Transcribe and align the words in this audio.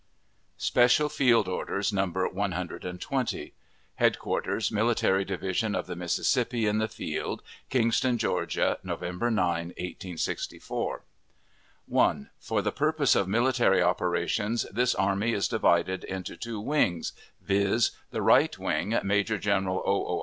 [Special 0.57 1.09
Field 1.09 1.47
Orders, 1.47 1.93
No. 1.93 2.07
120.] 2.07 3.53
HEADQUARTERS 3.99 4.71
MILITARY 4.71 5.23
DIVISION 5.23 5.75
OF 5.75 5.85
THE 5.85 5.95
MISSISSIPPI 5.95 6.65
IN 6.65 6.79
THE 6.79 6.87
FIELD, 6.87 7.43
KINGSTON, 7.69 8.17
GEORGIA, 8.17 8.79
November 8.81 9.29
9, 9.29 9.67
1864 9.77 11.03
1. 11.85 12.29
For 12.39 12.63
the 12.63 12.71
purpose 12.71 13.13
of 13.15 13.27
military 13.27 13.83
operations, 13.83 14.65
this 14.71 14.95
army 14.95 15.33
is 15.33 15.47
divided 15.47 16.03
into 16.05 16.35
two 16.35 16.59
wings 16.59 17.13
viz.: 17.39 17.91
The 18.09 18.23
right 18.23 18.57
wing, 18.57 18.97
Major 19.03 19.37
General 19.37 19.83
O. 19.85 20.05
O. 20.07 20.19